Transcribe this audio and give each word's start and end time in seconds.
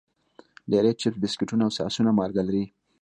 ډېری 0.71 0.91
چپس، 1.01 1.19
بسکټونه 1.21 1.63
او 1.65 1.71
ساسونه 1.79 2.09
مالګه 2.17 2.43
لري. 2.47 2.65